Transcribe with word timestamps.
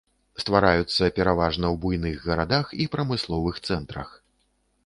Ствараюцца 0.43 1.09
пераважна 1.19 1.65
ў 1.73 1.75
буйных 1.83 2.17
гарадах 2.31 2.73
і 2.85 2.91
прамысловых 2.97 3.55
цэнтрах. 3.69 4.09